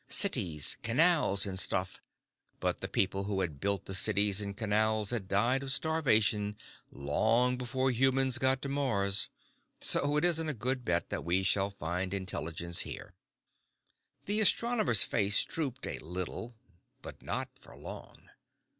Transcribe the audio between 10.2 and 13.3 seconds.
isn't a good bet that we shall find intelligence here."